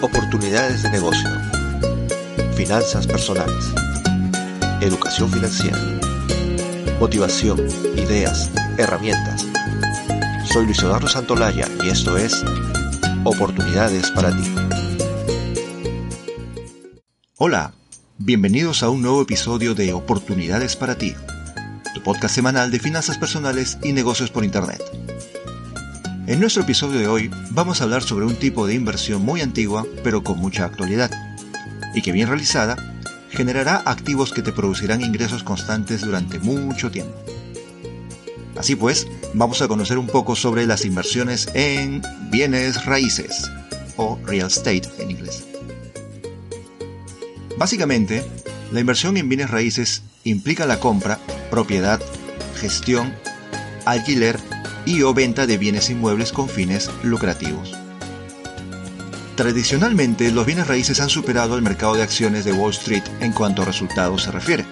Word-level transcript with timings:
Oportunidades 0.00 0.84
de 0.84 0.90
negocio. 0.90 1.28
Finanzas 2.54 3.04
personales. 3.04 3.64
Educación 4.80 5.28
financiera. 5.28 5.76
Motivación, 7.00 7.58
ideas, 7.96 8.52
herramientas. 8.76 9.44
Soy 10.52 10.66
Luis 10.66 10.78
Eduardo 10.78 11.08
Santolaya 11.08 11.66
y 11.82 11.88
esto 11.88 12.16
es 12.16 12.44
Oportunidades 13.24 14.12
para 14.12 14.30
ti. 14.30 14.54
Hola, 17.36 17.72
bienvenidos 18.18 18.84
a 18.84 18.90
un 18.90 19.02
nuevo 19.02 19.22
episodio 19.22 19.74
de 19.74 19.92
Oportunidades 19.94 20.76
para 20.76 20.96
ti, 20.96 21.16
tu 21.92 22.04
podcast 22.04 22.36
semanal 22.36 22.70
de 22.70 22.78
finanzas 22.78 23.18
personales 23.18 23.78
y 23.82 23.92
negocios 23.92 24.30
por 24.30 24.44
Internet. 24.44 24.80
En 26.28 26.40
nuestro 26.40 26.62
episodio 26.62 27.00
de 27.00 27.08
hoy 27.08 27.30
vamos 27.52 27.80
a 27.80 27.84
hablar 27.84 28.02
sobre 28.02 28.26
un 28.26 28.36
tipo 28.36 28.66
de 28.66 28.74
inversión 28.74 29.22
muy 29.22 29.40
antigua 29.40 29.86
pero 30.04 30.22
con 30.22 30.38
mucha 30.38 30.66
actualidad 30.66 31.10
y 31.94 32.02
que 32.02 32.12
bien 32.12 32.28
realizada 32.28 32.76
generará 33.30 33.76
activos 33.86 34.34
que 34.34 34.42
te 34.42 34.52
producirán 34.52 35.00
ingresos 35.00 35.42
constantes 35.42 36.02
durante 36.02 36.38
mucho 36.38 36.90
tiempo. 36.90 37.14
Así 38.58 38.76
pues, 38.76 39.06
vamos 39.32 39.62
a 39.62 39.68
conocer 39.68 39.96
un 39.96 40.06
poco 40.06 40.36
sobre 40.36 40.66
las 40.66 40.84
inversiones 40.84 41.48
en 41.54 42.02
bienes 42.30 42.84
raíces 42.84 43.50
o 43.96 44.18
real 44.26 44.48
estate 44.48 44.82
en 44.98 45.10
inglés. 45.10 45.46
Básicamente, 47.56 48.22
la 48.70 48.80
inversión 48.80 49.16
en 49.16 49.30
bienes 49.30 49.50
raíces 49.50 50.02
implica 50.24 50.66
la 50.66 50.78
compra, 50.78 51.18
propiedad, 51.50 52.02
gestión, 52.60 53.14
alquiler 53.86 54.38
o 55.02 55.14
venta 55.14 55.46
de 55.46 55.58
bienes 55.58 55.90
inmuebles 55.90 56.32
con 56.32 56.48
fines 56.48 56.90
lucrativos. 57.02 57.72
Tradicionalmente, 59.36 60.32
los 60.32 60.46
bienes 60.46 60.66
raíces 60.66 61.00
han 61.00 61.10
superado 61.10 61.56
el 61.56 61.62
mercado 61.62 61.94
de 61.94 62.02
acciones 62.02 62.44
de 62.44 62.52
Wall 62.52 62.72
Street 62.72 63.04
en 63.20 63.32
cuanto 63.32 63.62
a 63.62 63.66
resultados 63.66 64.24
se 64.24 64.32
refiere. 64.32 64.64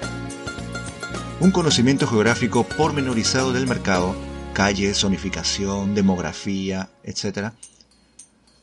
Un 1.38 1.52
conocimiento 1.52 2.06
geográfico 2.06 2.64
pormenorizado 2.64 3.52
del 3.52 3.66
mercado, 3.66 4.16
calles, 4.54 4.98
zonificación, 4.98 5.94
demografía, 5.94 6.88
etc., 7.04 7.50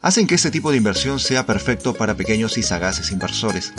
hacen 0.01 0.27
que 0.27 0.35
este 0.35 0.51
tipo 0.51 0.71
de 0.71 0.77
inversión 0.77 1.19
sea 1.19 1.45
perfecto 1.45 1.93
para 1.93 2.15
pequeños 2.15 2.57
y 2.57 2.63
sagaces 2.63 3.11
inversores. 3.11 3.71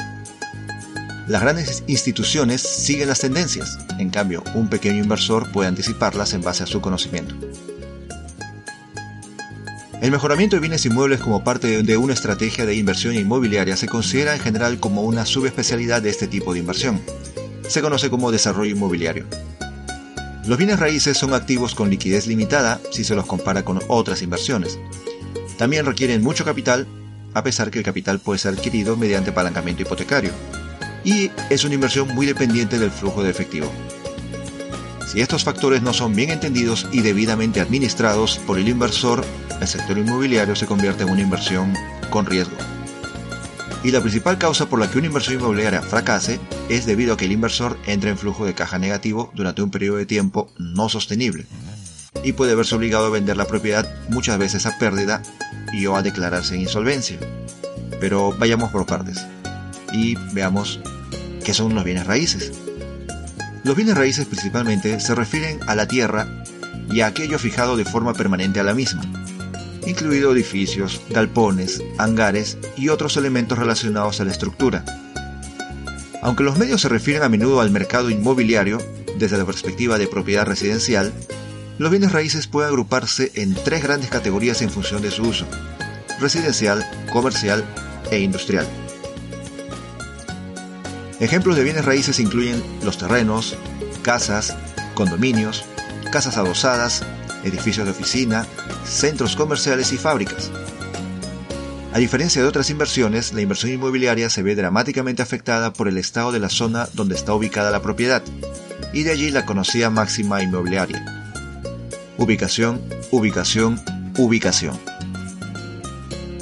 Las 1.27 1.41
grandes 1.41 1.83
instituciones 1.86 2.61
siguen 2.61 3.08
las 3.08 3.20
tendencias, 3.20 3.78
en 3.98 4.11
cambio, 4.11 4.44
un 4.55 4.69
pequeño 4.69 5.03
inversor 5.03 5.50
puede 5.53 5.69
anticiparlas 5.69 6.34
en 6.34 6.42
base 6.42 6.64
a 6.64 6.67
su 6.67 6.83
conocimiento. 6.83 7.34
El 10.02 10.11
mejoramiento 10.11 10.56
de 10.56 10.61
bienes 10.61 10.84
inmuebles 10.84 11.20
como 11.20 11.42
parte 11.42 11.83
de 11.83 11.97
una 11.97 12.12
estrategia 12.12 12.67
de 12.67 12.75
inversión 12.75 13.14
inmobiliaria 13.14 13.75
se 13.75 13.89
considera 13.89 14.34
en 14.34 14.41
general 14.41 14.78
como 14.78 15.00
una 15.00 15.25
subespecialidad 15.25 16.02
de 16.02 16.11
este 16.11 16.27
tipo 16.27 16.52
de 16.52 16.58
inversión. 16.58 17.00
Se 17.69 17.80
conoce 17.80 18.11
como 18.11 18.30
desarrollo 18.30 18.72
inmobiliario. 18.72 19.25
Los 20.47 20.58
bienes 20.58 20.78
raíces 20.78 21.17
son 21.17 21.33
activos 21.33 21.75
con 21.75 21.89
liquidez 21.89 22.27
limitada 22.27 22.83
si 22.91 23.02
se 23.02 23.14
los 23.14 23.25
compara 23.25 23.64
con 23.64 23.80
otras 23.89 24.20
inversiones. 24.20 24.78
También 25.56 25.86
requieren 25.86 26.22
mucho 26.22 26.45
capital, 26.45 26.86
a 27.33 27.42
pesar 27.42 27.70
que 27.70 27.78
el 27.78 27.84
capital 27.84 28.19
puede 28.19 28.41
ser 28.41 28.52
adquirido 28.52 28.98
mediante 28.98 29.30
apalancamiento 29.30 29.80
hipotecario. 29.80 30.33
Y 31.05 31.30
es 31.50 31.64
una 31.64 31.74
inversión 31.74 32.08
muy 32.14 32.27
dependiente 32.27 32.78
del 32.78 32.91
flujo 32.91 33.22
de 33.22 33.30
efectivo. 33.30 33.70
Si 35.12 35.20
estos 35.20 35.44
factores 35.44 35.83
no 35.83 35.92
son 35.92 36.14
bien 36.14 36.30
entendidos 36.30 36.88
y 36.91 37.02
debidamente 37.02 37.61
administrados 37.61 38.38
por 38.46 38.58
el 38.58 38.69
inversor, 38.69 39.24
el 39.61 39.69
sector 39.69 39.98
inmobiliario 39.98 40.56
se 40.56 40.66
convierte 40.66 41.05
en 41.05 41.11
una 41.11 41.20
inversión 41.20 41.72
con 42.11 42.27
riesgo. 42.27 42.56
Y 43.84 43.91
la 43.91 44.00
principal 44.00 44.38
causa 44.38 44.66
por 44.66 44.80
la 44.80 44.91
que 44.91 44.98
una 44.98 45.08
inversión 45.08 45.38
inmobiliaria 45.38 45.83
fracase 45.83 46.41
es 46.69 46.86
debido 46.86 47.14
a 47.14 47.17
que 47.17 47.27
el 47.27 47.33
inversor 47.33 47.78
entra 47.86 48.11
en 48.11 48.18
flujo 48.18 48.46
de 48.46 48.55
caja 48.55 48.78
negativo 48.78 49.30
durante 49.34 49.62
un 49.62 49.70
periodo 49.70 49.98
de 49.98 50.07
tiempo 50.07 50.51
no 50.58 50.89
sostenible 50.89 51.46
y 52.24 52.33
puede 52.33 52.55
verse 52.55 52.74
obligado 52.74 53.07
a 53.07 53.11
vender 53.11 53.36
la 53.36 53.46
propiedad 53.46 53.86
muchas 54.08 54.39
veces 54.39 54.67
a 54.67 54.78
pérdida 54.78 55.23
y 55.73 55.86
o 55.86 55.96
a 55.96 56.02
declararse 56.02 56.55
en 56.55 56.62
insolvencia. 56.62 57.18
Pero 58.01 58.33
vayamos 58.39 58.70
por 58.70 58.86
partes 58.86 59.24
y 59.92 60.17
veamos 60.33 60.80
qué 61.44 61.55
son 61.55 61.74
los 61.74 61.84
bienes 61.84 62.06
raíces. 62.06 62.52
Los 63.62 63.77
bienes 63.77 63.96
raíces 63.96 64.27
principalmente 64.27 64.98
se 64.98 65.14
refieren 65.14 65.60
a 65.68 65.74
la 65.74 65.86
tierra 65.86 66.42
y 66.90 67.00
a 67.00 67.06
aquello 67.06 67.38
fijado 67.38 67.77
de 67.77 67.84
forma 67.84 68.14
permanente 68.14 68.60
a 68.60 68.64
la 68.64 68.74
misma, 68.74 69.02
incluido 69.86 70.33
edificios, 70.33 71.00
galpones, 71.10 71.83
hangares 71.98 72.58
y 72.77 72.88
otros 72.88 73.16
elementos 73.16 73.58
relacionados 73.58 74.20
a 74.20 74.24
la 74.24 74.33
estructura. 74.33 74.84
Aunque 76.22 76.42
los 76.42 76.58
medios 76.58 76.80
se 76.80 76.88
refieren 76.88 77.22
a 77.22 77.28
menudo 77.28 77.60
al 77.60 77.70
mercado 77.70 78.10
inmobiliario 78.10 78.78
desde 79.18 79.38
la 79.38 79.44
perspectiva 79.44 79.98
de 79.98 80.08
propiedad 80.08 80.46
residencial, 80.46 81.12
los 81.78 81.90
bienes 81.90 82.12
raíces 82.12 82.46
pueden 82.46 82.70
agruparse 82.70 83.33
en 83.34 83.54
tres 83.54 83.83
grandes 83.83 84.08
categorías 84.08 84.62
en 84.62 84.70
función 84.70 85.02
de 85.02 85.10
su 85.10 85.22
uso, 85.22 85.46
residencial, 86.20 86.84
comercial 87.12 87.64
e 88.10 88.20
industrial. 88.20 88.66
Ejemplos 91.24 91.57
de 91.57 91.64
bienes 91.64 91.86
raíces 91.86 92.20
incluyen 92.20 92.62
los 92.83 92.98
terrenos, 92.98 93.57
casas, 94.02 94.55
condominios, 94.92 95.64
casas 96.12 96.36
adosadas, 96.36 97.02
edificios 97.45 97.86
de 97.86 97.92
oficina, 97.92 98.46
centros 98.85 99.34
comerciales 99.34 99.95
y 99.95 99.96
fábricas. 99.96 100.51
A 101.95 101.98
diferencia 101.98 102.42
de 102.42 102.48
otras 102.48 102.68
inversiones, 102.68 103.33
la 103.33 103.40
inversión 103.40 103.73
inmobiliaria 103.73 104.29
se 104.29 104.42
ve 104.42 104.55
dramáticamente 104.55 105.23
afectada 105.23 105.73
por 105.73 105.89
el 105.89 105.96
estado 105.96 106.30
de 106.30 106.40
la 106.40 106.51
zona 106.51 106.90
donde 106.92 107.14
está 107.14 107.33
ubicada 107.33 107.70
la 107.70 107.80
propiedad, 107.80 108.23
y 108.92 109.05
de 109.05 109.13
allí 109.13 109.30
la 109.30 109.46
conocida 109.46 109.89
máxima 109.89 110.42
inmobiliaria. 110.42 111.07
Ubicación, 112.18 112.83
ubicación, 113.11 113.83
ubicación. 114.18 114.79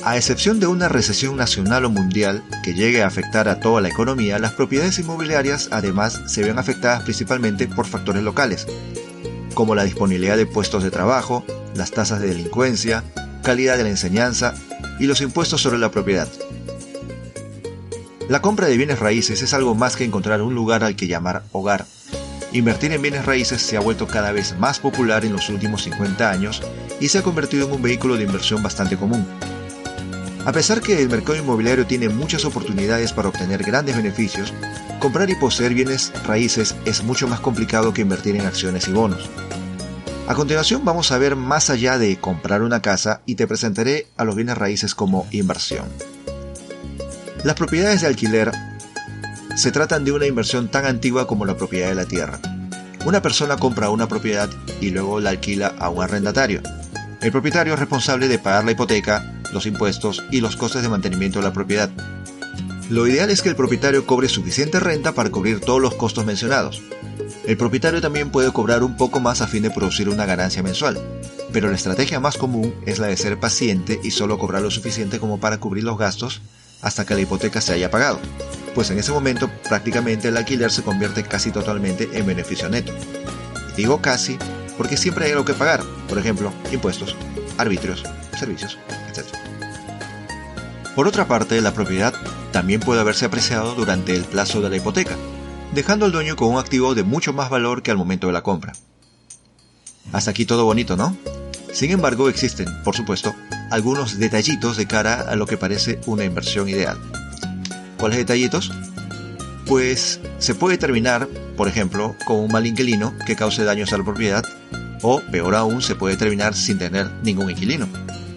A 0.05 0.17
excepción 0.17 0.59
de 0.59 0.67
una 0.67 0.89
recesión 0.89 1.37
nacional 1.37 1.85
o 1.85 1.91
mundial 1.91 2.43
que 2.65 2.75
llegue 2.75 3.03
a 3.03 3.07
afectar 3.07 3.49
a 3.49 3.61
toda 3.61 3.81
la 3.81 3.89
economía, 3.89 4.41
las 4.41 4.53
propiedades 4.53 4.99
inmobiliarias 4.99 5.69
además 5.71 6.21
se 6.27 6.43
ven 6.43 6.59
afectadas 6.59 7.05
principalmente 7.05 7.69
por 7.69 7.87
factores 7.87 8.25
locales, 8.25 8.67
como 9.55 9.77
la 9.77 9.85
disponibilidad 9.85 10.37
de 10.37 10.47
puestos 10.47 10.83
de 10.83 10.91
trabajo, 10.91 11.45
las 11.77 11.93
tasas 11.93 12.21
de 12.21 12.29
delincuencia, 12.29 13.05
calidad 13.45 13.77
de 13.77 13.85
la 13.85 13.91
enseñanza 13.91 14.55
y 14.99 15.07
los 15.07 15.21
impuestos 15.21 15.63
sobre 15.63 15.79
la 15.79 15.93
propiedad. 15.93 16.29
La 18.29 18.43
compra 18.43 18.67
de 18.67 18.77
bienes 18.77 18.99
raíces 18.99 19.41
es 19.41 19.55
algo 19.55 19.77
más 19.77 19.95
que 19.95 20.05
encontrar 20.05 20.43
un 20.43 20.55
lugar 20.57 20.83
al 20.83 20.97
que 20.97 21.07
llamar 21.07 21.45
hogar. 21.53 21.87
Invertir 22.51 22.91
en 22.91 23.03
bienes 23.03 23.25
raíces 23.25 23.63
se 23.63 23.77
ha 23.77 23.81
vuelto 23.81 24.09
cada 24.09 24.33
vez 24.33 24.59
más 24.59 24.81
popular 24.81 25.25
en 25.25 25.33
los 25.33 25.49
últimos 25.49 25.85
50 25.85 26.29
años 26.29 26.61
y 26.99 27.07
se 27.09 27.19
ha 27.19 27.23
convertido 27.23 27.69
en 27.69 27.73
un 27.73 27.83
vehículo 27.83 28.17
de 28.17 28.25
inversión 28.25 28.65
bastante 28.65 28.97
común. 28.97 29.25
A 30.45 30.51
pesar 30.51 30.81
que 30.81 31.01
el 31.01 31.09
mercado 31.09 31.37
inmobiliario 31.37 31.87
tiene 31.87 32.09
muchas 32.09 32.45
oportunidades 32.45 33.13
para 33.13 33.29
obtener 33.29 33.63
grandes 33.63 33.97
beneficios, 33.97 34.53
comprar 34.99 35.31
y 35.31 35.37
poseer 35.37 35.73
bienes 35.73 36.13
raíces 36.25 36.75
es 36.85 37.05
mucho 37.05 37.29
más 37.29 37.39
complicado 37.39 37.95
que 37.95 38.03
invertir 38.03 38.35
en 38.35 38.47
acciones 38.47 38.89
y 38.89 38.93
bonos. 38.93 39.31
A 40.27 40.35
continuación 40.35 40.85
vamos 40.85 41.13
a 41.13 41.19
ver 41.19 41.37
más 41.37 41.71
allá 41.71 41.97
de 41.97 42.19
comprar 42.19 42.63
una 42.63 42.83
casa 42.83 43.23
y 43.25 43.37
te 43.37 43.47
presentaré 43.47 44.09
a 44.17 44.25
los 44.25 44.35
bienes 44.35 44.59
raíces 44.59 44.97
como 44.97 45.29
inversión. 45.31 45.87
Las 47.45 47.55
propiedades 47.55 48.01
de 48.01 48.09
alquiler 48.09 48.51
se 49.55 49.71
tratan 49.71 50.05
de 50.05 50.11
una 50.11 50.27
inversión 50.27 50.69
tan 50.69 50.87
antigua 50.87 51.29
como 51.29 51.45
la 51.45 51.57
propiedad 51.57 51.89
de 51.89 51.95
la 51.95 52.07
tierra. 52.07 52.41
Una 53.05 53.23
persona 53.23 53.57
compra 53.59 53.91
una 53.91 54.09
propiedad 54.09 54.49
y 54.81 54.91
luego 54.91 55.21
la 55.21 55.31
alquila 55.31 55.75
a 55.79 55.89
un 55.89 56.03
arrendatario. 56.03 56.63
El 57.21 57.31
propietario 57.31 57.75
es 57.75 57.79
responsable 57.79 58.27
de 58.27 58.39
pagar 58.39 58.65
la 58.65 58.73
hipoteca, 58.73 59.42
los 59.53 59.67
impuestos 59.67 60.25
y 60.31 60.41
los 60.41 60.57
costes 60.57 60.83
de 60.83 60.89
mantenimiento 60.89 61.39
de 61.39 61.45
la 61.45 61.53
propiedad. 61.53 61.91
Lo 62.91 63.07
ideal 63.07 63.31
es 63.31 63.43
que 63.43 63.49
el 63.49 63.57
propietario 63.57 64.07
cobre 64.07 64.29
suficiente 64.29 64.81
renta 64.81 65.13
para 65.13 65.31
cubrir 65.31 65.61
todos 65.61 65.81
los 65.81 65.95
costos 65.95 66.27
mencionados. 66.27 66.83
El 67.47 67.57
propietario 67.57 68.01
también 68.01 68.31
puede 68.31 68.53
cobrar 68.53 68.83
un 68.83 68.97
poco 68.97 69.21
más 69.21 69.41
a 69.41 69.47
fin 69.47 69.63
de 69.63 69.71
producir 69.71 70.09
una 70.09 70.27
ganancia 70.27 70.63
mensual, 70.63 71.01
pero 71.53 71.69
la 71.69 71.77
estrategia 71.77 72.21
más 72.21 72.37
común 72.37 72.75
es 72.87 72.99
la 72.99 73.07
de 73.07 73.17
ser 73.17 73.41
paciente 73.41 74.01
y 74.03 74.11
solo 74.11 74.39
cobrar 74.39 74.63
lo 74.63 74.71
suficiente 74.71 75.19
como 75.19 75.41
para 75.41 75.59
cubrir 75.59 75.85
los 75.85 75.99
gastos 75.99 76.43
hasta 76.83 77.07
que 77.07 77.15
la 77.15 77.21
hipoteca 77.21 77.61
se 77.61 77.73
haya 77.73 77.91
pagado, 77.91 78.19
pues 78.75 78.91
en 78.91 78.99
ese 78.99 79.13
momento 79.13 79.51
prácticamente 79.69 80.29
el 80.29 80.37
alquiler 80.37 80.71
se 80.71 80.83
convierte 80.83 81.23
casi 81.23 81.51
totalmente 81.51 82.11
en 82.13 82.27
beneficio 82.27 82.69
neto. 82.69 82.93
Digo 83.77 84.03
casi 84.03 84.37
porque 84.77 84.97
siempre 84.97 85.27
hay 85.27 85.33
algo 85.33 85.45
que 85.45 85.55
pagar, 85.55 85.83
por 86.09 86.19
ejemplo, 86.19 86.53
impuestos, 86.73 87.17
arbitrios, 87.59 88.03
servicios. 88.39 88.79
Por 90.95 91.09
otra 91.09 91.27
parte, 91.27 91.61
la 91.63 91.73
propiedad 91.73 92.13
también 92.53 92.81
puede 92.81 93.01
haberse 93.01 93.25
apreciado 93.25 93.75
durante 93.75 94.15
el 94.15 94.25
plazo 94.25 94.61
de 94.61 94.69
la 94.69 94.77
hipoteca, 94.77 95.17
dejando 95.75 96.05
al 96.05 96.13
dueño 96.13 96.37
con 96.37 96.49
un 96.49 96.59
activo 96.59 96.95
de 96.95 97.03
mucho 97.03 97.33
más 97.33 97.49
valor 97.49 97.83
que 97.83 97.91
al 97.91 97.97
momento 97.97 98.27
de 98.27 98.35
la 98.35 98.43
compra. 98.43 98.75
Hasta 100.13 100.31
aquí 100.31 100.45
todo 100.45 100.67
bonito, 100.67 100.97
¿no? 100.97 101.17
Sin 101.73 101.91
embargo, 101.91 102.29
existen, 102.29 102.67
por 102.85 102.95
supuesto, 102.95 103.35
algunos 103.71 104.19
detallitos 104.19 104.77
de 104.77 104.87
cara 104.87 105.23
a 105.23 105.35
lo 105.35 105.47
que 105.47 105.57
parece 105.57 105.99
una 106.05 106.25
inversión 106.25 106.69
ideal. 106.69 106.99
¿Cuáles 107.99 108.19
detallitos? 108.19 108.71
Pues 109.67 110.21
se 110.39 110.55
puede 110.55 110.77
terminar, 110.77 111.27
por 111.57 111.69
ejemplo, 111.69 112.15
con 112.27 112.37
un 112.37 112.53
mal 112.53 112.67
inquilino 112.67 113.15
que 113.27 113.37
cause 113.37 113.65
daños 113.65 113.95
a 113.95 113.99
la 113.99 114.05
propiedad, 114.05 114.45
o 115.01 115.23
peor 115.31 115.55
aún, 115.55 115.81
se 115.81 115.95
puede 115.95 116.19
terminar 116.19 116.55
sin 116.55 116.77
tener 116.79 117.11
ningún 117.23 117.51
inquilino, 117.51 117.89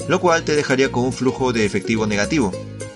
lo 0.07 0.19
cual 0.19 0.43
te 0.43 0.55
dejaría 0.55 0.91
con 0.91 1.05
un 1.05 1.13
flujo 1.13 1.53
de 1.53 1.65
efectivo 1.65 2.07
negativo, 2.07 2.51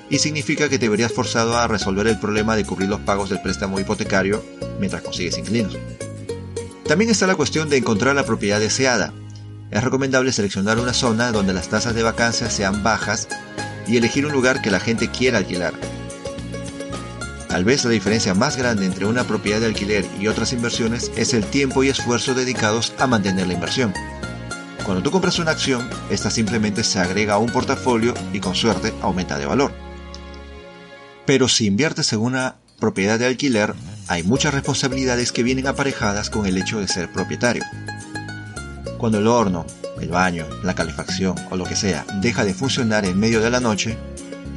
y 0.09 0.19
significa 0.19 0.69
que 0.69 0.79
te 0.79 0.89
verías 0.89 1.11
forzado 1.11 1.57
a 1.57 1.67
resolver 1.67 2.07
el 2.07 2.19
problema 2.19 2.55
de 2.55 2.65
cubrir 2.65 2.89
los 2.89 3.01
pagos 3.01 3.29
del 3.29 3.41
préstamo 3.41 3.79
hipotecario 3.79 4.43
mientras 4.79 5.01
consigues 5.01 5.37
inquilinos. 5.37 5.77
También 6.87 7.11
está 7.11 7.27
la 7.27 7.35
cuestión 7.35 7.69
de 7.69 7.77
encontrar 7.77 8.15
la 8.15 8.25
propiedad 8.25 8.59
deseada. 8.59 9.13
Es 9.69 9.83
recomendable 9.83 10.31
seleccionar 10.31 10.79
una 10.79 10.93
zona 10.93 11.31
donde 11.31 11.53
las 11.53 11.69
tasas 11.69 11.93
de 11.93 12.01
vacancia 12.01 12.49
sean 12.49 12.81
bajas 12.81 13.27
y 13.87 13.97
elegir 13.97 14.25
un 14.25 14.31
lugar 14.31 14.61
que 14.61 14.71
la 14.71 14.79
gente 14.79 15.09
quiera 15.11 15.37
alquilar, 15.37 15.73
Tal 17.49 17.63
vez 17.63 17.83
la 17.83 17.89
diferencia 17.89 18.35
más 18.35 18.57
grande 18.57 18.85
entre 18.85 19.07
una 19.07 19.23
propiedad 19.23 19.59
de 19.59 19.65
alquiler 19.65 20.05
y 20.19 20.27
otras 20.27 20.53
inversiones 20.53 21.11
es 21.15 21.33
el 21.33 21.43
tiempo 21.43 21.83
y 21.83 21.89
esfuerzo 21.89 22.35
dedicados 22.35 22.93
a 22.99 23.07
mantener 23.07 23.47
la 23.47 23.53
inversión. 23.53 23.91
Cuando 24.85 25.03
tú 25.03 25.11
compras 25.11 25.39
una 25.39 25.51
acción, 25.51 25.89
esta 26.09 26.29
simplemente 26.29 26.83
se 26.83 26.99
agrega 26.99 27.35
a 27.35 27.37
un 27.37 27.51
portafolio 27.51 28.13
y 28.33 28.39
con 28.39 28.55
suerte 28.55 28.93
aumenta 29.01 29.37
de 29.37 29.45
valor. 29.45 29.71
Pero 31.25 31.47
si 31.47 31.67
inviertes 31.67 32.11
en 32.13 32.19
una 32.19 32.55
propiedad 32.79 33.19
de 33.19 33.27
alquiler, 33.27 33.75
hay 34.07 34.23
muchas 34.23 34.53
responsabilidades 34.53 35.31
que 35.31 35.43
vienen 35.43 35.67
aparejadas 35.67 36.29
con 36.29 36.45
el 36.45 36.57
hecho 36.57 36.79
de 36.79 36.87
ser 36.87 37.11
propietario. 37.11 37.63
Cuando 38.97 39.19
el 39.19 39.27
horno, 39.27 39.65
el 40.01 40.09
baño, 40.09 40.47
la 40.63 40.73
calefacción 40.73 41.35
o 41.51 41.55
lo 41.55 41.65
que 41.65 41.75
sea 41.75 42.05
deja 42.21 42.43
de 42.43 42.53
funcionar 42.53 43.05
en 43.05 43.19
medio 43.19 43.41
de 43.41 43.49
la 43.49 43.59
noche, 43.59 43.97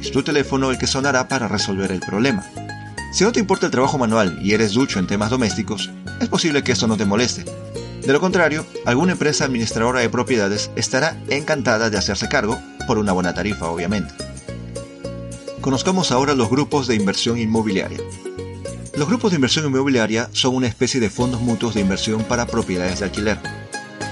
es 0.01 0.11
tu 0.11 0.23
teléfono 0.23 0.71
el 0.71 0.77
que 0.77 0.87
sonará 0.87 1.27
para 1.27 1.47
resolver 1.47 1.91
el 1.91 1.99
problema. 1.99 2.43
Si 3.13 3.23
no 3.23 3.31
te 3.31 3.39
importa 3.39 3.67
el 3.67 3.71
trabajo 3.71 3.97
manual 3.99 4.39
y 4.41 4.53
eres 4.53 4.73
ducho 4.73 4.97
en 4.97 5.05
temas 5.05 5.29
domésticos, 5.29 5.91
es 6.19 6.27
posible 6.27 6.63
que 6.63 6.71
esto 6.71 6.87
no 6.87 6.97
te 6.97 7.05
moleste. 7.05 7.45
De 8.05 8.11
lo 8.11 8.19
contrario, 8.19 8.65
alguna 8.85 9.13
empresa 9.13 9.45
administradora 9.45 10.01
de 10.01 10.09
propiedades 10.09 10.71
estará 10.75 11.17
encantada 11.29 11.89
de 11.89 11.97
hacerse 11.97 12.27
cargo, 12.27 12.59
por 12.85 12.97
una 12.97 13.13
buena 13.13 13.33
tarifa 13.33 13.69
obviamente. 13.69 14.13
Conozcamos 15.61 16.11
ahora 16.11 16.35
los 16.35 16.49
grupos 16.49 16.87
de 16.87 16.95
inversión 16.95 17.37
inmobiliaria. 17.37 17.99
Los 18.97 19.07
grupos 19.07 19.31
de 19.31 19.35
inversión 19.35 19.65
inmobiliaria 19.65 20.29
son 20.33 20.53
una 20.55 20.67
especie 20.67 20.99
de 20.99 21.09
fondos 21.09 21.39
mutuos 21.39 21.75
de 21.75 21.79
inversión 21.79 22.25
para 22.25 22.45
propiedades 22.45 22.99
de 22.99 23.05
alquiler. 23.05 23.39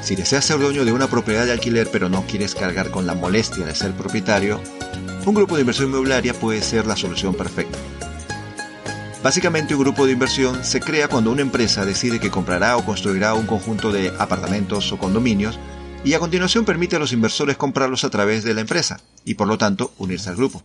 Si 0.01 0.15
deseas 0.15 0.45
ser 0.45 0.59
dueño 0.59 0.85
de 0.85 0.93
una 0.93 1.07
propiedad 1.07 1.45
de 1.45 1.51
alquiler 1.51 1.89
pero 1.91 2.07
no 2.07 2.25
quieres 2.25 2.55
cargar 2.55 2.91
con 2.91 3.05
la 3.05 3.13
molestia 3.13 3.65
de 3.65 3.75
ser 3.75 3.91
propietario, 3.91 4.61
un 5.25 5.35
grupo 5.35 5.55
de 5.55 5.61
inversión 5.61 5.89
inmobiliaria 5.89 6.33
puede 6.33 6.61
ser 6.61 6.87
la 6.87 6.95
solución 6.95 7.35
perfecta. 7.35 7.77
Básicamente 9.23 9.75
un 9.75 9.81
grupo 9.81 10.07
de 10.07 10.13
inversión 10.13 10.63
se 10.63 10.79
crea 10.79 11.07
cuando 11.07 11.31
una 11.31 11.43
empresa 11.43 11.85
decide 11.85 12.19
que 12.19 12.31
comprará 12.31 12.75
o 12.75 12.83
construirá 12.83 13.35
un 13.35 13.45
conjunto 13.45 13.91
de 13.91 14.11
apartamentos 14.17 14.91
o 14.91 14.97
condominios 14.97 15.59
y 16.03 16.15
a 16.15 16.19
continuación 16.19 16.65
permite 16.65 16.95
a 16.95 16.99
los 16.99 17.13
inversores 17.13 17.55
comprarlos 17.55 18.03
a 18.03 18.09
través 18.09 18.43
de 18.43 18.55
la 18.55 18.61
empresa 18.61 18.99
y 19.23 19.35
por 19.35 19.47
lo 19.47 19.59
tanto 19.59 19.93
unirse 19.99 20.29
al 20.29 20.37
grupo. 20.37 20.63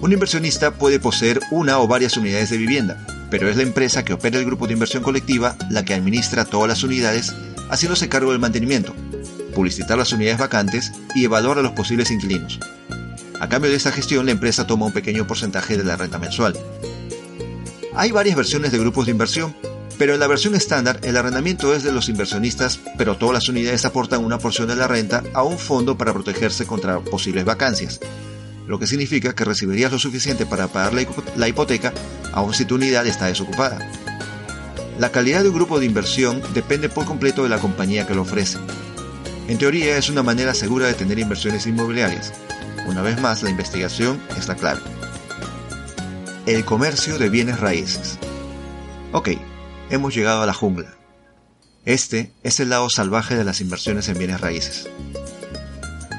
Un 0.00 0.12
inversionista 0.12 0.72
puede 0.74 1.00
poseer 1.00 1.40
una 1.50 1.80
o 1.80 1.88
varias 1.88 2.16
unidades 2.16 2.50
de 2.50 2.58
vivienda, 2.58 3.04
pero 3.28 3.48
es 3.48 3.56
la 3.56 3.64
empresa 3.64 4.04
que 4.04 4.12
opera 4.12 4.38
el 4.38 4.44
grupo 4.44 4.68
de 4.68 4.74
inversión 4.74 5.02
colectiva 5.02 5.56
la 5.68 5.84
que 5.84 5.94
administra 5.94 6.44
todas 6.44 6.68
las 6.68 6.84
unidades, 6.84 7.34
haciéndose 7.70 8.08
cargo 8.08 8.30
del 8.30 8.40
mantenimiento, 8.40 8.94
publicitar 9.52 9.98
las 9.98 10.12
unidades 10.12 10.38
vacantes 10.38 10.92
y 11.16 11.24
evaluar 11.24 11.58
a 11.58 11.62
los 11.62 11.72
posibles 11.72 12.12
inquilinos. 12.12 12.60
A 13.40 13.48
cambio 13.48 13.70
de 13.70 13.76
esta 13.76 13.90
gestión, 13.90 14.26
la 14.26 14.32
empresa 14.32 14.68
toma 14.68 14.86
un 14.86 14.92
pequeño 14.92 15.26
porcentaje 15.26 15.76
de 15.76 15.82
la 15.82 15.96
renta 15.96 16.18
mensual, 16.18 16.56
hay 17.94 18.10
varias 18.10 18.36
versiones 18.36 18.72
de 18.72 18.78
grupos 18.78 19.06
de 19.06 19.12
inversión, 19.12 19.54
pero 19.98 20.14
en 20.14 20.20
la 20.20 20.26
versión 20.26 20.54
estándar 20.54 20.98
el 21.02 21.16
arrendamiento 21.16 21.74
es 21.74 21.82
de 21.82 21.92
los 21.92 22.08
inversionistas, 22.08 22.80
pero 22.96 23.16
todas 23.16 23.34
las 23.34 23.48
unidades 23.48 23.84
aportan 23.84 24.24
una 24.24 24.38
porción 24.38 24.68
de 24.68 24.76
la 24.76 24.88
renta 24.88 25.22
a 25.34 25.42
un 25.42 25.58
fondo 25.58 25.96
para 25.98 26.12
protegerse 26.12 26.66
contra 26.66 27.00
posibles 27.00 27.44
vacancias, 27.44 28.00
lo 28.66 28.78
que 28.78 28.86
significa 28.86 29.34
que 29.34 29.44
recibirías 29.44 29.92
lo 29.92 29.98
suficiente 29.98 30.46
para 30.46 30.68
pagar 30.68 30.94
la 31.36 31.48
hipoteca 31.48 31.92
aun 32.32 32.54
si 32.54 32.64
tu 32.64 32.76
unidad 32.76 33.06
está 33.06 33.26
desocupada. 33.26 33.78
La 34.98 35.10
calidad 35.10 35.42
de 35.42 35.48
un 35.48 35.54
grupo 35.54 35.80
de 35.80 35.86
inversión 35.86 36.42
depende 36.54 36.88
por 36.88 37.04
completo 37.04 37.42
de 37.42 37.48
la 37.48 37.58
compañía 37.58 38.06
que 38.06 38.14
lo 38.14 38.22
ofrece. 38.22 38.58
En 39.48 39.58
teoría 39.58 39.96
es 39.96 40.08
una 40.08 40.22
manera 40.22 40.54
segura 40.54 40.86
de 40.86 40.94
tener 40.94 41.18
inversiones 41.18 41.66
inmobiliarias. 41.66 42.32
Una 42.86 43.02
vez 43.02 43.20
más, 43.20 43.42
la 43.42 43.50
investigación 43.50 44.20
es 44.36 44.48
la 44.48 44.54
clave. 44.54 44.80
El 46.44 46.64
comercio 46.64 47.18
de 47.18 47.28
bienes 47.28 47.60
raíces. 47.60 48.18
Ok, 49.12 49.28
hemos 49.90 50.12
llegado 50.12 50.42
a 50.42 50.46
la 50.46 50.52
jungla. 50.52 50.92
Este 51.84 52.32
es 52.42 52.58
el 52.58 52.70
lado 52.70 52.90
salvaje 52.90 53.36
de 53.36 53.44
las 53.44 53.60
inversiones 53.60 54.08
en 54.08 54.18
bienes 54.18 54.40
raíces. 54.40 54.88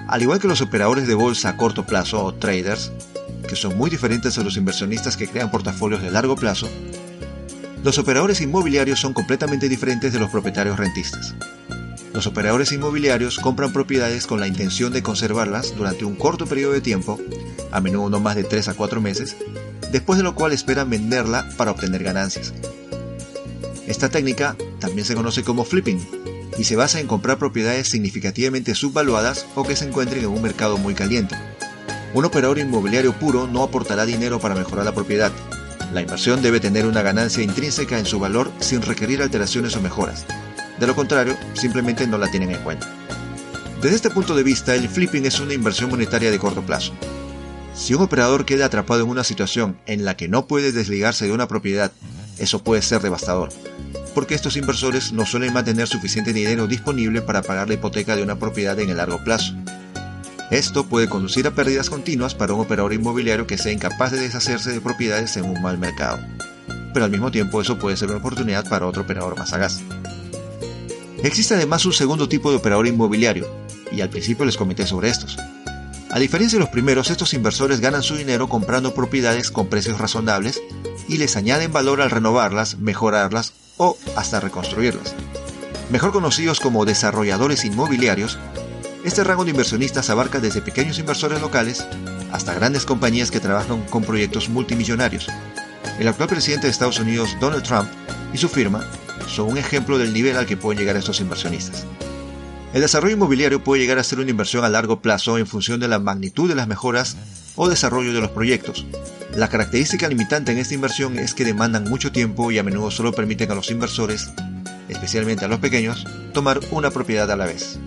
Al 0.08 0.22
igual 0.22 0.40
que 0.40 0.48
los 0.48 0.62
operadores 0.62 1.08
de 1.08 1.14
bolsa 1.14 1.50
a 1.50 1.58
corto 1.58 1.86
plazo 1.86 2.24
o 2.24 2.34
traders, 2.34 2.94
que 3.50 3.58
son 3.58 3.78
muy 3.78 3.90
diferentes 3.90 4.38
a 4.38 4.44
los 4.44 4.56
inversionistas 4.56 5.18
que 5.18 5.28
crean 5.28 5.52
portafolios 5.52 6.02
de 6.02 6.12
largo 6.12 6.38
plazo, 6.38 6.70
los 7.84 7.98
operadores 7.98 8.40
inmobiliarios 8.40 9.02
son 9.02 9.12
completamente 9.14 9.68
diferentes 9.68 10.14
de 10.14 10.20
los 10.20 10.30
propietarios 10.30 10.80
rentistas. 10.80 11.36
Los 12.14 12.28
operadores 12.28 12.72
inmobiliarios 12.72 13.40
compran 13.40 13.74
propiedades 13.74 14.26
con 14.26 14.40
la 14.40 14.48
intención 14.48 14.94
de 14.94 15.04
conservarlas 15.04 15.76
durante 15.76 16.06
un 16.06 16.16
corto 16.16 16.46
periodo 16.46 16.72
de 16.72 16.80
tiempo, 16.80 17.20
a 17.72 17.82
menudo 17.82 18.10
no 18.10 18.22
más 18.22 18.38
de 18.38 18.46
3 18.46 18.70
a 18.70 18.74
4 18.76 19.02
meses, 19.02 19.36
después 19.94 20.18
de 20.18 20.24
lo 20.24 20.34
cual 20.34 20.52
esperan 20.52 20.90
venderla 20.90 21.48
para 21.56 21.72
obtener 21.72 22.04
ganancias. 22.04 22.52
Esta 23.88 24.10
técnica 24.10 24.58
también 24.80 25.06
se 25.06 25.14
conoce 25.14 25.44
como 25.44 25.64
flipping 25.64 26.00
y 26.58 26.64
se 26.64 26.76
basa 26.76 27.00
en 27.00 27.08
comprar 27.08 27.38
propiedades 27.38 27.90
significativamente 27.90 28.74
subvaluadas 28.74 29.46
o 29.56 29.64
que 29.64 29.76
se 29.76 29.86
encuentren 29.86 30.24
en 30.24 30.32
un 30.32 30.42
mercado 30.42 30.78
muy 30.78 30.96
caliente. 30.96 31.36
Un 32.16 32.26
operador 32.26 32.58
inmobiliario 32.58 33.14
puro 33.14 33.48
no 33.48 33.62
aportará 33.62 34.06
dinero 34.06 34.40
para 34.40 34.56
mejorar 34.56 34.84
la 34.84 34.96
propiedad. 34.96 35.32
La 35.94 36.02
inversión 36.02 36.42
debe 36.42 36.60
tener 36.60 36.88
una 36.88 37.04
ganancia 37.04 37.44
intrínseca 37.44 38.00
en 38.00 38.08
su 38.08 38.20
valor 38.20 38.52
sin 38.60 38.82
requerir 38.82 39.22
alteraciones 39.22 39.76
o 39.76 39.82
mejoras. 39.82 40.26
De 40.80 40.88
lo 40.88 40.96
contrario, 40.96 41.38
simplemente 41.54 42.08
no 42.08 42.18
la 42.18 42.32
tienen 42.32 42.52
en 42.52 42.64
cuenta. 42.64 42.92
Desde 43.80 43.98
este 43.98 44.10
punto 44.10 44.34
de 44.34 44.42
vista, 44.42 44.74
el 44.74 44.90
flipping 44.90 45.26
es 45.26 45.40
una 45.40 45.54
inversión 45.54 45.92
monetaria 45.92 46.32
de 46.32 46.40
corto 46.40 46.64
plazo. 46.64 46.94
Si 47.74 47.94
un 47.94 48.04
operador 48.04 48.46
queda 48.46 48.66
atrapado 48.66 49.02
en 49.02 49.10
una 49.10 49.24
situación 49.24 49.78
en 49.88 50.06
la 50.06 50.16
que 50.16 50.28
no 50.28 50.48
puede 50.48 50.72
desligarse 50.72 51.26
de 51.26 51.32
una 51.32 51.48
propiedad, 51.48 51.92
eso 52.38 52.64
puede 52.64 52.82
ser 52.82 53.02
devastador, 53.02 53.50
porque 54.14 54.36
estos 54.36 54.58
inversores 54.58 55.12
no 55.12 55.26
suelen 55.26 55.54
mantener 55.54 55.88
suficiente 55.88 56.34
dinero 56.34 56.68
disponible 56.68 57.22
para 57.22 57.42
pagar 57.42 57.68
la 57.68 57.74
hipoteca 57.74 58.16
de 58.16 58.24
una 58.24 58.38
propiedad 58.38 58.80
en 58.80 58.90
el 58.90 58.98
largo 58.98 59.24
plazo. 59.24 59.54
Esto 60.52 60.86
puede 60.86 61.10
conducir 61.10 61.48
a 61.48 61.52
pérdidas 61.56 61.90
continuas 61.90 62.36
para 62.36 62.54
un 62.54 62.62
operador 62.62 62.94
inmobiliario 62.94 63.48
que 63.48 63.58
sea 63.58 63.72
incapaz 63.72 64.12
de 64.12 64.20
deshacerse 64.20 64.72
de 64.72 64.82
propiedades 64.82 65.36
en 65.38 65.46
un 65.46 65.60
mal 65.62 65.80
mercado. 65.80 66.20
Pero 66.94 67.06
al 67.06 67.12
mismo 67.12 67.32
tiempo 67.32 67.60
eso 67.60 67.80
puede 67.80 67.98
ser 67.98 68.10
una 68.10 68.20
oportunidad 68.20 68.70
para 68.70 68.86
otro 68.86 69.02
operador 69.02 69.36
más 69.36 69.50
sagaz. 69.50 69.82
Existe 71.24 71.56
además 71.56 71.86
un 71.86 71.94
segundo 71.94 72.30
tipo 72.30 72.52
de 72.52 72.58
operador 72.58 72.86
inmobiliario, 72.86 73.48
y 73.92 74.02
al 74.02 74.10
principio 74.10 74.46
les 74.46 74.58
comenté 74.58 74.86
sobre 74.86 75.10
estos, 75.10 75.38
a 76.14 76.20
diferencia 76.20 76.58
de 76.58 76.60
los 76.60 76.70
primeros, 76.70 77.10
estos 77.10 77.34
inversores 77.34 77.80
ganan 77.80 78.04
su 78.04 78.16
dinero 78.16 78.48
comprando 78.48 78.94
propiedades 78.94 79.50
con 79.50 79.66
precios 79.66 79.98
razonables 79.98 80.62
y 81.08 81.18
les 81.18 81.36
añaden 81.36 81.74
valor 81.74 82.02
al 82.02 82.12
renovarlas, 82.12 82.78
mejorarlas 82.78 83.54
o 83.78 83.98
hasta 84.16 84.40
reconstruirlas. 84.40 85.16
Mejor 85.90 86.12
conocidos 86.12 86.60
como 86.60 86.86
desarrolladores 86.86 87.66
inmobiliarios, 87.66 88.38
este 89.04 89.24
rango 89.24 89.44
de 89.44 89.50
inversionistas 89.52 90.12
abarca 90.12 90.40
desde 90.40 90.62
pequeños 90.62 91.00
inversores 91.00 91.42
locales 91.42 91.84
hasta 92.32 92.54
grandes 92.54 92.86
compañías 92.86 93.32
que 93.32 93.40
trabajan 93.40 93.82
con 93.86 94.04
proyectos 94.04 94.50
multimillonarios. 94.50 95.28
El 95.98 96.08
actual 96.08 96.30
presidente 96.30 96.68
de 96.68 96.72
Estados 96.72 97.00
Unidos, 97.00 97.36
Donald 97.42 97.64
Trump, 97.64 97.90
y 98.32 98.38
su 98.38 98.50
firma 98.50 98.88
son 99.28 99.50
un 99.50 99.58
ejemplo 99.58 99.98
del 99.98 100.14
nivel 100.14 100.38
al 100.38 100.46
que 100.46 100.58
pueden 100.58 100.80
llegar 100.80 100.96
estos 100.96 101.22
inversionistas. 101.22 101.88
El 102.74 102.82
desarrollo 102.82 103.14
inmobiliario 103.14 103.64
puede 103.64 103.84
llegar 103.84 104.00
a 104.00 104.04
ser 104.04 104.20
una 104.20 104.32
inversión 104.32 104.66
a 104.66 104.70
largo 104.70 105.00
plazo 105.00 105.38
en 105.38 105.46
función 105.46 105.80
de 105.80 105.88
la 105.88 106.00
magnitud 106.00 106.50
de 106.50 106.56
las 106.56 106.68
mejoras 106.68 107.16
o 107.56 107.70
desarrollo 107.70 108.14
de 108.14 108.20
los 108.22 108.32
proyectos. 108.32 108.88
La 109.36 109.48
característica 109.48 110.08
limitante 110.08 110.52
en 110.52 110.58
esta 110.58 110.74
inversión 110.74 111.20
es 111.20 111.36
que 111.36 111.46
demandan 111.46 111.84
mucho 111.84 112.12
tiempo 112.12 112.52
y 112.52 112.58
a 112.58 112.64
menudo 112.64 112.90
solo 112.90 113.14
permiten 113.14 113.52
a 113.52 113.56
los 113.56 113.70
inversores, 113.70 114.32
especialmente 114.90 115.46
a 115.46 115.48
los 115.48 115.60
pequeños, 115.60 116.04
tomar 116.34 116.62
una 116.72 116.90
propiedad 116.90 117.30
a 117.30 117.36
la 117.36 117.46
vez. 117.46 117.78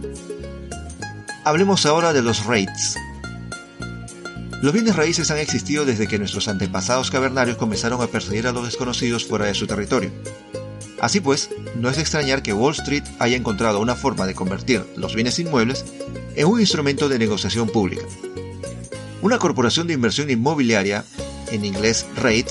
Hablemos 1.43 1.85
ahora 1.85 2.13
de 2.13 2.23
los 2.23 2.47
REITs. 2.47 2.97
Los 4.63 4.73
bienes 4.73 4.95
raíces 4.95 5.33
han 5.33 5.39
existido 5.39 5.85
desde 5.85 6.07
que 6.07 6.19
nuestros 6.19 6.47
antepasados 6.47 7.11
cavernarios 7.11 7.57
comenzaron 7.57 8.01
a 8.03 8.07
perseguir 8.07 8.47
a 8.47 8.53
los 8.53 8.65
desconocidos 8.65 9.27
fuera 9.27 9.47
de 9.47 9.55
su 9.55 9.67
territorio. 9.67 10.13
Así 11.01 11.21
pues, 11.21 11.51
no 11.75 11.91
es 11.91 11.99
extrañar 11.99 12.43
que 12.43 12.53
Wall 12.53 12.75
Street 12.75 13.05
haya 13.19 13.37
encontrado 13.37 13.81
una 13.81 13.97
forma 13.97 14.27
de 14.27 14.35
convertir 14.35 14.85
los 14.97 15.15
bienes 15.15 15.39
inmuebles 15.39 15.85
en 16.35 16.47
un 16.47 16.61
instrumento 16.61 17.09
de 17.09 17.19
negociación 17.19 17.69
pública. 17.69 18.05
Una 19.23 19.39
corporación 19.39 19.87
de 19.87 19.95
inversión 19.95 20.31
inmobiliaria, 20.31 21.05
en 21.51 21.65
inglés 21.65 22.07
REIT, 22.17 22.49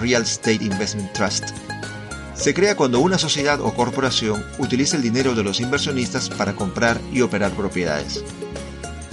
Real 0.00 0.22
Estate 0.22 0.64
Investment 0.64 1.12
Trust, 1.12 1.44
se 2.34 2.54
crea 2.54 2.76
cuando 2.76 3.00
una 3.00 3.18
sociedad 3.18 3.60
o 3.60 3.74
corporación 3.74 4.44
utiliza 4.58 4.96
el 4.96 5.02
dinero 5.02 5.34
de 5.34 5.42
los 5.42 5.60
inversionistas 5.60 6.28
para 6.28 6.54
comprar 6.54 7.00
y 7.12 7.20
operar 7.20 7.50
propiedades. 7.50 8.22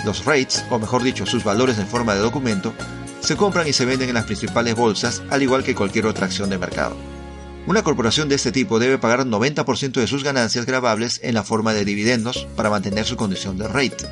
Los 0.05 0.25
REITs, 0.25 0.63
o 0.69 0.77
mejor 0.77 1.01
dicho, 1.01 1.25
sus 1.25 1.43
valores 1.43 1.79
en 1.79 1.88
forma 1.88 2.13
de 2.13 2.21
documento, 2.21 2.74
se 3.21 3.35
compran 3.35 3.67
y 3.67 3.74
se 3.74 3.85
venden 3.85 4.09
en 4.09 4.15
las 4.15 4.25
principales 4.25 4.75
bolsas, 4.75 5.24
al 5.31 5.41
igual 5.41 5.63
que 5.63 5.74
cualquier 5.74 6.05
otra 6.05 6.27
acción 6.27 6.51
de 6.51 6.59
mercado. 6.59 6.95
Una 7.67 7.81
corporación 7.81 8.29
de 8.29 8.36
este 8.36 8.51
tipo 8.51 8.77
debe 8.77 9.00
pagar 9.00 9.25
90% 9.25 9.93
de 9.93 10.05
sus 10.05 10.24
ganancias 10.24 10.67
grabables 10.67 11.19
en 11.24 11.34
la 11.34 11.43
forma 11.43 11.74
de 11.74 11.84
dividendos 11.84 12.48
para 12.55 12.69
mantener 12.69 13.05
su 13.05 13.15
condición 13.17 13.57
de 13.57 13.67
REIT. 13.67 14.03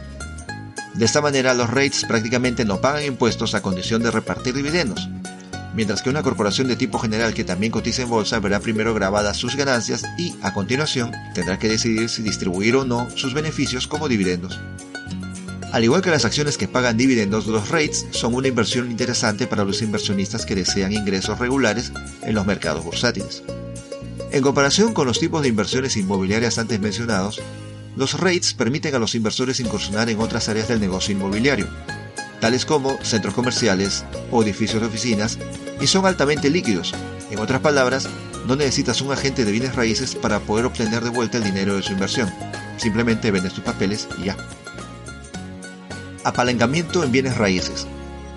De 0.95 1.05
esta 1.05 1.21
manera, 1.21 1.53
los 1.53 1.69
REITs 1.69 2.05
prácticamente 2.05 2.65
no 2.65 2.81
pagan 2.81 3.05
impuestos 3.05 3.53
a 3.53 3.61
condición 3.61 4.01
de 4.01 4.09
repartir 4.09 4.55
dividendos, 4.55 5.07
mientras 5.75 6.01
que 6.01 6.09
una 6.09 6.23
corporación 6.23 6.67
de 6.67 6.75
tipo 6.75 6.97
general 6.97 7.35
que 7.35 7.43
también 7.43 7.71
cotiza 7.71 8.01
en 8.01 8.09
bolsa 8.09 8.39
verá 8.39 8.59
primero 8.59 8.95
grabadas 8.95 9.37
sus 9.37 9.55
ganancias 9.55 10.03
y, 10.17 10.33
a 10.41 10.51
continuación, 10.51 11.11
tendrá 11.35 11.59
que 11.59 11.69
decidir 11.69 12.09
si 12.09 12.23
distribuir 12.23 12.75
o 12.75 12.85
no 12.85 13.07
sus 13.15 13.35
beneficios 13.35 13.87
como 13.87 14.07
dividendos. 14.07 14.59
Al 15.73 15.83
igual 15.83 16.03
que 16.03 16.11
las 16.11 16.23
acciones 16.23 16.59
que 16.59 16.67
pagan 16.67 16.97
dividendos, 16.97 17.47
los 17.47 17.69
REITs 17.69 18.05
son 18.11 18.35
una 18.35 18.47
inversión 18.47 18.91
interesante 18.91 19.47
para 19.47 19.65
los 19.65 19.81
inversionistas 19.81 20.45
que 20.45 20.53
desean 20.53 20.93
ingresos 20.93 21.39
regulares 21.39 21.91
en 22.21 22.35
los 22.35 22.45
mercados 22.45 22.83
bursátiles. 22.83 23.41
En 24.31 24.43
comparación 24.43 24.93
con 24.93 25.07
los 25.07 25.19
tipos 25.19 25.41
de 25.41 25.47
inversiones 25.47 25.97
inmobiliarias 25.97 26.59
antes 26.59 26.79
mencionados, 26.79 27.41
los 27.95 28.19
REITs 28.19 28.53
permiten 28.53 28.93
a 28.93 28.99
los 28.99 29.15
inversores 29.15 29.59
incursionar 29.59 30.11
en 30.11 30.19
otras 30.19 30.47
áreas 30.47 30.67
del 30.67 30.79
negocio 30.79 31.15
inmobiliario, 31.15 31.67
tales 32.39 32.67
como 32.67 33.03
centros 33.03 33.33
comerciales 33.33 34.05
o 34.29 34.43
edificios 34.43 34.79
de 34.79 34.89
oficinas, 34.89 35.39
y 35.81 35.87
son 35.87 36.05
altamente 36.05 36.51
líquidos. 36.51 36.93
En 37.31 37.39
otras 37.39 37.61
palabras, 37.61 38.07
no 38.45 38.55
necesitas 38.55 39.01
un 39.01 39.11
agente 39.11 39.43
de 39.43 39.51
bienes 39.51 39.75
raíces 39.75 40.13
para 40.13 40.39
poder 40.39 40.67
obtener 40.67 41.03
de 41.03 41.09
vuelta 41.09 41.39
el 41.39 41.43
dinero 41.43 41.75
de 41.75 41.81
su 41.81 41.93
inversión. 41.93 42.31
Simplemente 42.77 43.31
vendes 43.31 43.53
tus 43.53 43.63
papeles 43.63 44.07
y 44.19 44.25
ya. 44.25 44.37
Apalancamiento 46.23 47.03
en 47.03 47.11
bienes 47.11 47.37
raíces. 47.37 47.85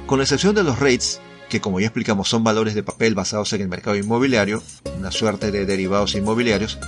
Con 0.06 0.18
la 0.18 0.24
excepción 0.24 0.56
de 0.56 0.64
los 0.64 0.80
REITs, 0.80 1.20
que 1.48 1.60
como 1.60 1.78
ya 1.78 1.86
explicamos 1.86 2.28
son 2.28 2.42
valores 2.42 2.74
de 2.74 2.82
papel 2.82 3.14
basados 3.14 3.52
en 3.52 3.60
el 3.60 3.68
mercado 3.68 3.96
inmobiliario, 3.96 4.60
una 4.98 5.12
suerte 5.12 5.52
de 5.52 5.66
derivados 5.66 6.16
inmobiliarios, 6.16 6.80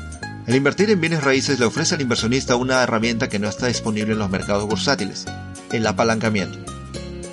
el 0.49 0.57
invertir 0.57 0.91
en 0.91 1.01
bienes 1.01 1.23
raíces 1.23 1.61
le 1.61 1.67
ofrece 1.67 1.95
al 1.95 2.01
inversionista 2.01 2.57
una 2.57 2.83
herramienta 2.83 3.29
que 3.29 3.39
no 3.39 3.49
está 3.49 3.69
disponible 3.69 4.15
en 4.15 4.19
los 4.19 4.31
mercados 4.31 4.67
bursátiles, 4.67 5.27
el 5.71 5.87
apalancamiento. 5.87 6.59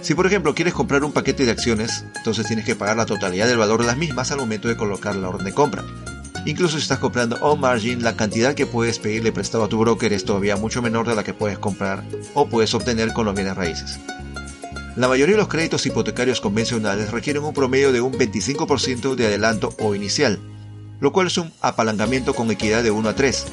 Si 0.01 0.13
por 0.13 0.27
ejemplo 0.27 0.53
quieres 0.53 0.75
comprar 0.75 1.03
un 1.03 1.11
paquete 1.11 1.45
de 1.45 1.51
acciones, 1.51 2.05
entonces 2.17 2.45
tienes 2.45 2.65
que 2.65 2.75
pagar 2.75 2.97
la 2.97 3.07
totalidad 3.07 3.47
del 3.47 3.57
valor 3.57 3.81
de 3.81 3.87
las 3.87 3.97
mismas 3.97 4.31
al 4.31 4.37
momento 4.37 4.67
de 4.67 4.77
colocar 4.77 5.15
la 5.15 5.29
orden 5.29 5.45
de 5.45 5.53
compra. 5.53 5.83
Incluso 6.45 6.77
si 6.77 6.83
estás 6.83 6.99
comprando 6.99 7.37
on 7.41 7.59
margin, 7.59 8.03
la 8.03 8.15
cantidad 8.15 8.53
que 8.53 8.67
puedes 8.67 8.99
pedirle 8.99 9.31
prestado 9.31 9.63
a 9.63 9.67
tu 9.67 9.79
broker 9.79 10.13
es 10.13 10.25
todavía 10.25 10.55
mucho 10.55 10.79
menor 10.83 11.07
de 11.07 11.15
la 11.15 11.23
que 11.23 11.33
puedes 11.33 11.57
comprar 11.57 12.03
o 12.35 12.47
puedes 12.47 12.75
obtener 12.75 13.13
con 13.13 13.25
los 13.25 13.33
bienes 13.33 13.55
raíces. 13.55 13.99
La 14.95 15.07
mayoría 15.07 15.33
de 15.33 15.41
los 15.41 15.47
créditos 15.47 15.85
hipotecarios 15.87 16.41
convencionales 16.41 17.11
requieren 17.11 17.43
un 17.43 17.53
promedio 17.53 17.91
de 17.91 17.99
un 17.99 18.13
25% 18.13 19.15
de 19.15 19.25
adelanto 19.25 19.73
o 19.79 19.95
inicial, 19.95 20.39
lo 20.99 21.11
cual 21.11 21.27
es 21.27 21.37
un 21.39 21.51
apalancamiento 21.61 22.35
con 22.35 22.51
equidad 22.51 22.83
de 22.83 22.91
1 22.91 23.09
a 23.09 23.15
3. 23.15 23.45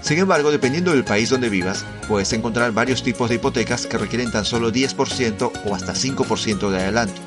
Sin 0.00 0.18
embargo, 0.18 0.52
dependiendo 0.52 0.92
del 0.92 1.04
país 1.04 1.28
donde 1.28 1.48
vivas, 1.48 1.84
puedes 2.08 2.32
encontrar 2.32 2.70
varios 2.72 3.02
tipos 3.02 3.28
de 3.28 3.34
hipotecas 3.34 3.86
que 3.86 3.98
requieren 3.98 4.30
tan 4.30 4.44
solo 4.44 4.72
10% 4.72 5.52
o 5.66 5.74
hasta 5.74 5.92
5% 5.92 6.70
de 6.70 6.78
adelanto. 6.78 7.20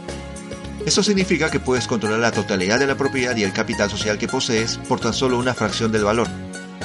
Eso 0.86 1.02
significa 1.02 1.50
que 1.50 1.60
puedes 1.60 1.88
controlar 1.88 2.20
la 2.20 2.32
totalidad 2.32 2.78
de 2.78 2.86
la 2.86 2.96
propiedad 2.96 3.36
y 3.36 3.42
el 3.42 3.54
capital 3.54 3.90
social 3.90 4.20
que 4.20 4.28
posees 4.28 4.78
por 4.88 5.00
tan 5.00 5.14
solo 5.14 5.40
una 5.40 5.56
fracción 5.56 5.92
del 5.92 6.04
valor. 6.04 6.28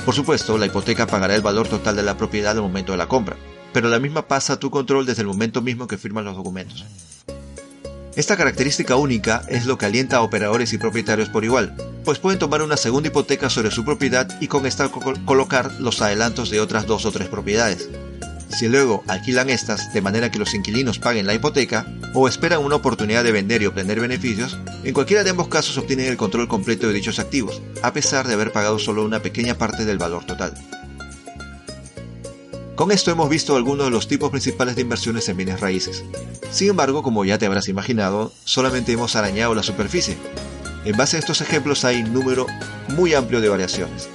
Por 0.06 0.14
supuesto, 0.14 0.56
la 0.56 0.64
hipoteca 0.64 1.06
pagará 1.06 1.34
el 1.34 1.42
valor 1.42 1.68
total 1.68 1.96
de 1.96 2.02
la 2.02 2.16
propiedad 2.16 2.52
al 2.52 2.62
momento 2.62 2.92
de 2.92 2.98
la 2.98 3.08
compra, 3.08 3.36
pero 3.74 3.90
la 3.90 3.98
misma 3.98 4.26
pasa 4.26 4.54
a 4.54 4.58
tu 4.58 4.70
control 4.70 5.04
desde 5.04 5.20
el 5.20 5.28
momento 5.28 5.60
mismo 5.60 5.86
que 5.86 5.98
firman 5.98 6.24
los 6.24 6.34
documentos. 6.34 6.86
Esta 8.16 8.38
característica 8.38 8.96
única 8.96 9.42
es 9.48 9.66
lo 9.66 9.76
que 9.76 9.86
alienta 9.86 10.16
a 10.16 10.22
operadores 10.22 10.72
y 10.72 10.78
propietarios 10.78 11.28
por 11.28 11.44
igual, 11.44 11.76
pues 12.02 12.18
pueden 12.18 12.38
tomar 12.38 12.62
una 12.62 12.78
segunda 12.78 13.08
hipoteca 13.08 13.50
sobre 13.50 13.70
su 13.70 13.84
propiedad 13.84 14.28
y 14.40 14.48
con 14.48 14.64
esta 14.64 14.88
colocar 14.88 15.72
los 15.78 16.00
adelantos 16.00 16.48
de 16.48 16.60
otras 16.60 16.86
dos 16.86 17.04
o 17.04 17.12
tres 17.12 17.28
propiedades. 17.28 17.90
Si 18.50 18.68
luego 18.68 19.04
alquilan 19.06 19.48
estas 19.48 19.92
de 19.92 20.02
manera 20.02 20.30
que 20.30 20.38
los 20.38 20.54
inquilinos 20.54 20.98
paguen 20.98 21.26
la 21.26 21.34
hipoteca 21.34 21.86
o 22.14 22.28
esperan 22.28 22.64
una 22.64 22.76
oportunidad 22.76 23.24
de 23.24 23.32
vender 23.32 23.62
y 23.62 23.66
obtener 23.66 24.00
beneficios, 24.00 24.58
en 24.84 24.92
cualquiera 24.92 25.24
de 25.24 25.30
ambos 25.30 25.48
casos 25.48 25.78
obtienen 25.78 26.06
el 26.06 26.16
control 26.16 26.48
completo 26.48 26.88
de 26.88 26.94
dichos 26.94 27.18
activos, 27.18 27.62
a 27.82 27.92
pesar 27.92 28.26
de 28.26 28.34
haber 28.34 28.52
pagado 28.52 28.78
solo 28.78 29.04
una 29.04 29.22
pequeña 29.22 29.56
parte 29.56 29.84
del 29.84 29.98
valor 29.98 30.24
total. 30.24 30.54
Con 32.74 32.90
esto 32.92 33.10
hemos 33.10 33.28
visto 33.28 33.56
algunos 33.56 33.86
de 33.86 33.90
los 33.90 34.08
tipos 34.08 34.30
principales 34.30 34.74
de 34.74 34.82
inversiones 34.82 35.28
en 35.28 35.36
bienes 35.36 35.60
raíces. 35.60 36.02
Sin 36.50 36.70
embargo, 36.70 37.02
como 37.02 37.24
ya 37.24 37.38
te 37.38 37.46
habrás 37.46 37.68
imaginado, 37.68 38.32
solamente 38.44 38.92
hemos 38.92 39.16
arañado 39.16 39.54
la 39.54 39.62
superficie. 39.62 40.16
En 40.84 40.96
base 40.96 41.16
a 41.16 41.20
estos 41.20 41.42
ejemplos 41.42 41.84
hay 41.84 42.02
un 42.02 42.14
número 42.14 42.46
muy 42.88 43.12
amplio 43.14 43.40
de 43.42 43.50
variaciones. 43.50 44.08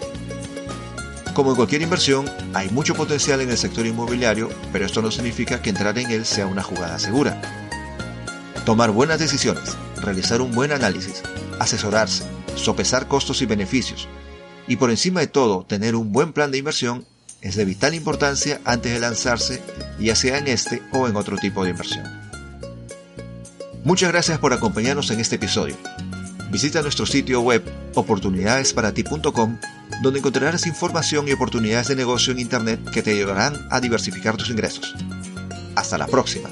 Como 1.36 1.50
en 1.50 1.58
cualquier 1.58 1.82
inversión, 1.82 2.32
hay 2.54 2.70
mucho 2.70 2.96
potencial 2.96 3.42
en 3.42 3.50
el 3.50 3.58
sector 3.58 3.86
inmobiliario, 3.86 4.48
pero 4.72 4.86
esto 4.86 5.02
no 5.02 5.12
significa 5.12 5.62
que 5.62 5.70
entrar 5.70 6.00
en 6.00 6.10
él 6.10 6.26
sea 6.26 6.48
una 6.48 6.64
jugada 6.64 6.98
segura. 6.98 7.42
Tomar 8.66 8.92
buenas 8.92 9.20
decisiones, 9.20 9.76
realizar 10.02 10.40
un 10.40 10.54
buen 10.54 10.72
análisis, 10.72 11.22
asesorarse, 11.60 12.24
sopesar 12.56 13.10
costos 13.10 13.42
y 13.42 13.46
beneficios, 13.48 14.08
y 14.66 14.78
por 14.78 14.90
encima 14.92 15.20
de 15.20 15.28
todo 15.28 15.66
tener 15.66 15.98
un 15.98 16.14
buen 16.14 16.32
plan 16.32 16.52
de 16.52 16.60
inversión 16.60 17.06
es 17.42 17.56
de 17.56 17.66
vital 17.66 17.94
importancia 17.94 18.62
antes 18.64 18.94
de 18.94 19.00
lanzarse, 19.02 19.62
ya 20.00 20.16
sea 20.16 20.38
en 20.38 20.48
este 20.48 20.84
o 20.94 21.06
en 21.06 21.18
otro 21.18 21.36
tipo 21.36 21.66
de 21.66 21.72
inversión. 21.72 22.06
Muchas 23.84 24.10
gracias 24.10 24.40
por 24.40 24.54
acompañarnos 24.54 25.12
en 25.12 25.20
este 25.20 25.36
episodio. 25.36 25.76
Visita 26.52 26.82
nuestro 26.82 27.06
sitio 27.06 27.42
web 27.42 27.64
oportunidadesparati.com 27.96 29.58
donde 30.02 30.20
encontrarás 30.20 30.66
información 30.68 31.28
y 31.28 31.32
oportunidades 31.32 31.88
de 31.88 31.96
negocio 31.96 32.34
en 32.34 32.40
Internet 32.40 32.80
que 32.92 33.02
te 33.02 33.12
ayudarán 33.12 33.68
a 33.72 33.80
diversificar 33.80 34.38
tus 34.38 34.50
ingresos. 34.50 34.96
Hasta 35.76 35.98
la 35.98 36.08
próxima. 36.08 36.50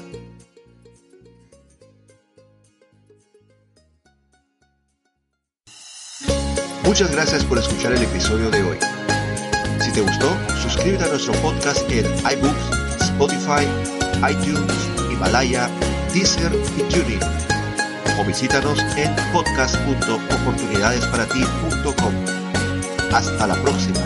Muchas 6.84 7.10
gracias 7.10 7.44
por 7.44 7.58
escuchar 7.58 7.92
el 7.92 8.02
episodio 8.02 8.50
de 8.50 8.62
hoy. 8.62 8.78
Si 9.80 9.90
te 9.92 10.00
gustó, 10.00 10.36
suscríbete 10.62 11.04
a 11.04 11.08
nuestro 11.08 11.32
podcast 11.34 11.90
en 11.90 12.04
iBooks, 12.04 13.00
Spotify, 13.00 13.66
iTunes, 14.30 14.72
Himalaya, 15.10 15.68
Deezer 16.12 16.52
y 16.76 16.82
TuneIn. 16.92 17.53
O 18.18 18.24
visítanos 18.24 18.78
en 18.96 19.14
podcast.oportunidadesparati.com. 19.32 22.14
Hasta 23.12 23.46
la 23.46 23.54
próxima. 23.62 24.00